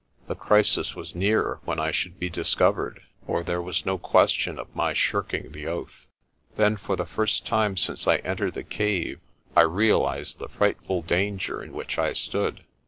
[0.27, 4.75] The crisis was near when I should be discovered, for there was no question of
[4.75, 6.07] my shirking the oath.
[6.55, 9.19] Then for the first time since I entered the cave
[9.55, 12.63] I realised the frightful danger in which I stood.